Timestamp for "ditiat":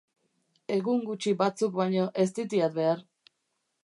2.39-2.75